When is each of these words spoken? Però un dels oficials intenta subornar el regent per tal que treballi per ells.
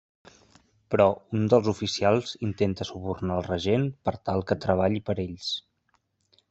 Però 0.93 1.05
un 1.39 1.43
dels 1.53 1.69
oficials 1.73 2.31
intenta 2.49 2.89
subornar 2.93 3.37
el 3.43 3.47
regent 3.51 3.87
per 4.09 4.19
tal 4.31 4.47
que 4.53 4.61
treballi 4.67 5.05
per 5.11 5.21
ells. 5.29 5.55